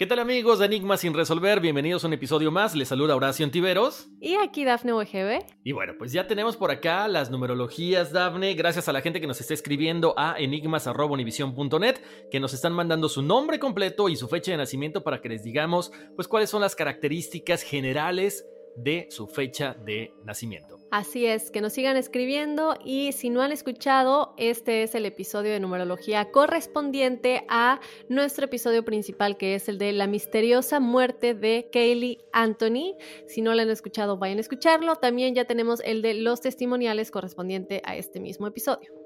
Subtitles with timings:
[0.00, 1.60] ¿Qué tal amigos de Enigma sin resolver?
[1.60, 2.74] Bienvenidos a un episodio más.
[2.74, 4.08] Les saluda Horacio Antiveros.
[4.18, 5.44] Y aquí Dafne OGB.
[5.62, 8.54] Y bueno, pues ya tenemos por acá las numerologías, Dafne.
[8.54, 11.96] Gracias a la gente que nos está escribiendo a enigmas.univision.net,
[12.30, 15.42] que nos están mandando su nombre completo y su fecha de nacimiento para que les
[15.42, 18.46] digamos, pues, cuáles son las características generales
[18.82, 20.80] de su fecha de nacimiento.
[20.90, 25.52] Así es, que nos sigan escribiendo y si no han escuchado, este es el episodio
[25.52, 31.68] de numerología correspondiente a nuestro episodio principal que es el de la misteriosa muerte de
[31.72, 32.96] Kaylee Anthony.
[33.28, 34.96] Si no lo han escuchado, vayan a escucharlo.
[34.96, 38.99] También ya tenemos el de los testimoniales correspondiente a este mismo episodio.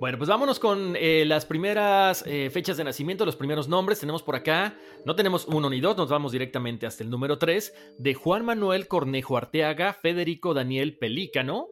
[0.00, 4.00] Bueno, pues vámonos con eh, las primeras eh, fechas de nacimiento, los primeros nombres.
[4.00, 7.74] Tenemos por acá, no tenemos uno ni dos, nos vamos directamente hasta el número 3,
[7.98, 11.68] de Juan Manuel Cornejo Arteaga, Federico Daniel Pelícano.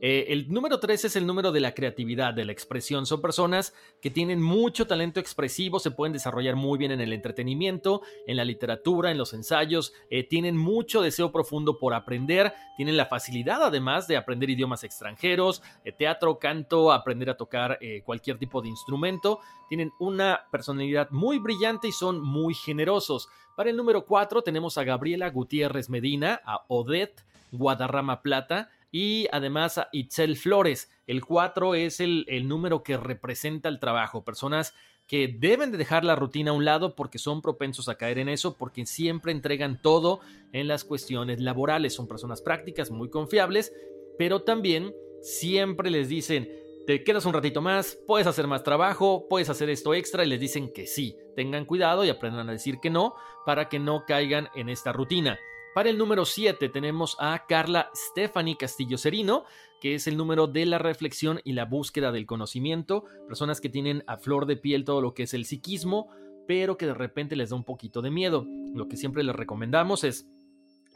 [0.00, 3.04] Eh, el número 3 es el número de la creatividad, de la expresión.
[3.04, 8.02] Son personas que tienen mucho talento expresivo, se pueden desarrollar muy bien en el entretenimiento,
[8.26, 13.06] en la literatura, en los ensayos, eh, tienen mucho deseo profundo por aprender, tienen la
[13.06, 18.68] facilidad además de aprender idiomas extranjeros, eh, teatro, canto, aprender a tocar cualquier tipo de
[18.68, 19.40] instrumento.
[19.68, 23.28] Tienen una personalidad muy brillante y son muy generosos.
[23.56, 29.78] Para el número 4 tenemos a Gabriela Gutiérrez Medina, a Odette Guadarrama Plata, y además
[29.78, 30.90] a Itzel Flores.
[31.06, 34.74] El 4 es el, el, número que representa el trabajo, personas
[35.06, 38.28] que deben de dejar la rutina a un lado porque son propensos a caer en
[38.28, 40.20] eso, porque siempre entregan todo
[40.52, 43.72] en las cuestiones laborales, son personas prácticas, muy confiables,
[44.18, 46.52] pero también siempre les dicen,
[46.86, 50.40] te quedas un ratito más, puedes hacer más trabajo, puedes hacer esto extra y les
[50.40, 53.14] dicen que sí, tengan cuidado y aprendan a decir que no
[53.46, 55.38] para que no caigan en esta rutina.
[55.74, 59.44] Para el número 7 tenemos a Carla Stephanie Castillo Cerino,
[59.80, 64.02] que es el número de la reflexión y la búsqueda del conocimiento, personas que tienen
[64.06, 66.08] a flor de piel todo lo que es el psiquismo,
[66.46, 68.46] pero que de repente les da un poquito de miedo.
[68.74, 70.26] Lo que siempre les recomendamos es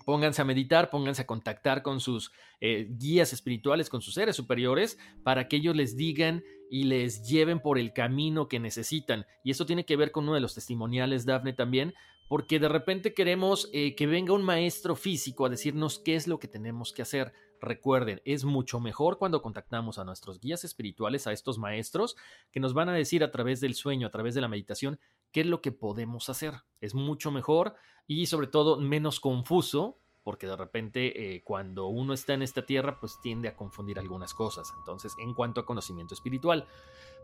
[0.04, 4.98] Pónganse a meditar, pónganse a contactar con sus eh, guías espirituales, con sus seres superiores,
[5.22, 9.26] para que ellos les digan y les lleven por el camino que necesitan.
[9.44, 11.94] Y eso tiene que ver con uno de los testimoniales, Dafne, también,
[12.28, 16.38] porque de repente queremos eh, que venga un maestro físico a decirnos qué es lo
[16.38, 17.32] que tenemos que hacer.
[17.60, 22.16] Recuerden, es mucho mejor cuando contactamos a nuestros guías espirituales, a estos maestros,
[22.50, 24.98] que nos van a decir a través del sueño, a través de la meditación,
[25.32, 26.54] qué es lo que podemos hacer.
[26.80, 27.74] Es mucho mejor
[28.06, 32.98] y sobre todo menos confuso, porque de repente eh, cuando uno está en esta tierra,
[33.00, 34.72] pues tiende a confundir algunas cosas.
[34.78, 36.66] Entonces, en cuanto a conocimiento espiritual.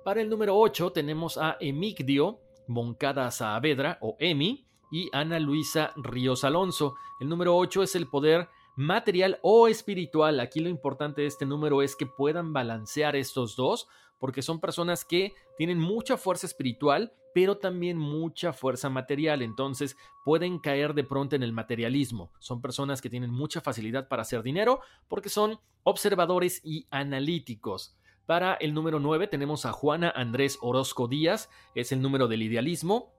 [0.04, 6.44] Para el número 8 tenemos a Emigdio Moncada Saavedra o Emi y Ana Luisa Ríos
[6.44, 6.96] Alonso.
[7.20, 10.40] El número 8 es el poder material o espiritual.
[10.40, 13.88] Aquí lo importante de este número es que puedan balancear estos dos,
[14.18, 19.42] porque son personas que tienen mucha fuerza espiritual, pero también mucha fuerza material.
[19.42, 22.32] Entonces pueden caer de pronto en el materialismo.
[22.38, 27.96] Son personas que tienen mucha facilidad para hacer dinero, porque son observadores y analíticos.
[28.26, 33.14] Para el número 9 tenemos a Juana Andrés Orozco Díaz, es el número del idealismo,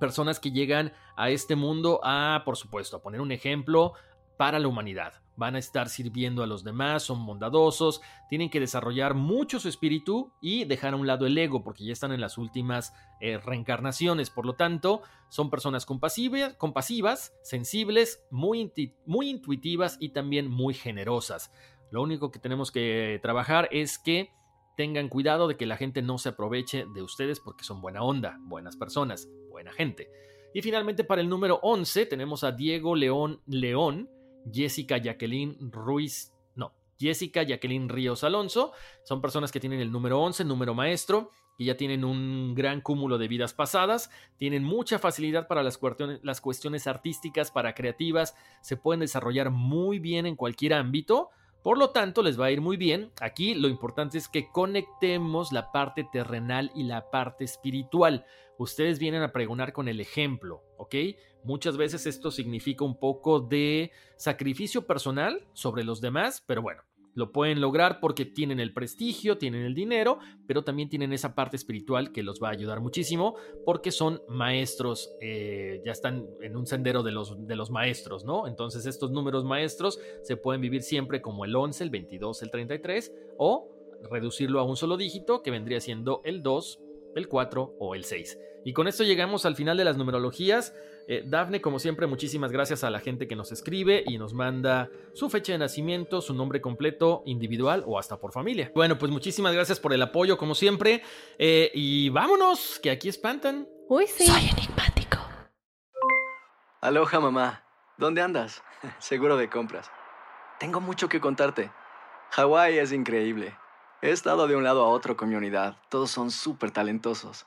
[0.00, 3.92] personas que llegan a este mundo a, por supuesto, a poner un ejemplo
[4.36, 5.21] para la humanidad.
[5.36, 10.32] Van a estar sirviendo a los demás, son bondadosos, tienen que desarrollar mucho su espíritu
[10.40, 14.30] y dejar a un lado el ego porque ya están en las últimas eh, reencarnaciones.
[14.30, 18.72] Por lo tanto, son personas compasivas, sensibles, muy,
[19.06, 21.50] muy intuitivas y también muy generosas.
[21.90, 24.32] Lo único que tenemos que trabajar es que
[24.76, 28.38] tengan cuidado de que la gente no se aproveche de ustedes porque son buena onda,
[28.40, 30.10] buenas personas, buena gente.
[30.54, 34.08] Y finalmente para el número 11 tenemos a Diego León León,
[34.50, 38.72] Jessica Jacqueline Ruiz, no, Jessica Jacqueline Ríos Alonso.
[39.04, 43.18] Son personas que tienen el número 11, número maestro, y ya tienen un gran cúmulo
[43.18, 49.50] de vidas pasadas, tienen mucha facilidad para las cuestiones artísticas, para creativas, se pueden desarrollar
[49.50, 51.30] muy bien en cualquier ámbito
[51.62, 53.12] por lo tanto, les va a ir muy bien.
[53.20, 58.26] Aquí lo importante es que conectemos la parte terrenal y la parte espiritual.
[58.58, 60.94] Ustedes vienen a pregonar con el ejemplo, ¿ok?
[61.44, 66.82] Muchas veces esto significa un poco de sacrificio personal sobre los demás, pero bueno,
[67.14, 71.56] lo pueden lograr porque tienen el prestigio, tienen el dinero, pero también tienen esa parte
[71.56, 76.66] espiritual que los va a ayudar muchísimo porque son maestros, eh, ya están en un
[76.66, 78.46] sendero de los, de los maestros, ¿no?
[78.46, 83.12] Entonces estos números maestros se pueden vivir siempre como el 11, el 22, el 33
[83.38, 83.68] o
[84.10, 86.80] reducirlo a un solo dígito que vendría siendo el 2,
[87.16, 88.38] el 4 o el 6.
[88.64, 90.74] Y con esto llegamos al final de las numerologías.
[91.08, 94.88] Eh, Dafne, como siempre, muchísimas gracias a la gente que nos escribe y nos manda
[95.14, 98.70] su fecha de nacimiento, su nombre completo, individual o hasta por familia.
[98.74, 101.02] Bueno, pues muchísimas gracias por el apoyo, como siempre.
[101.38, 103.68] Eh, y vámonos, que aquí espantan.
[103.88, 104.26] Uy, sí.
[104.26, 105.18] Soy enigmático.
[106.80, 107.64] Aloha, mamá.
[107.98, 108.62] ¿Dónde andas?
[108.98, 109.90] Seguro de compras.
[110.58, 111.70] Tengo mucho que contarte.
[112.30, 113.56] Hawái es increíble.
[114.00, 115.76] He estado de un lado a otro con mi unidad.
[115.88, 117.46] Todos son súper talentosos.